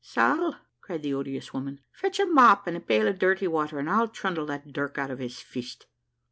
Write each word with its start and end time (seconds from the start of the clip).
"Sall," 0.03 0.55
cried 0.81 1.03
the 1.03 1.13
odious 1.13 1.53
woman, 1.53 1.79
"fetch 1.91 2.19
a 2.19 2.25
mop 2.25 2.65
and 2.65 2.75
a 2.75 2.79
pail 2.79 3.07
of 3.07 3.19
dirty 3.19 3.47
water, 3.47 3.77
and 3.77 3.87
I'll 3.87 4.07
trundle 4.07 4.47
that 4.47 4.73
dirk 4.73 4.97
out 4.97 5.11
of 5.11 5.19
his 5.19 5.39
fist." 5.41 5.85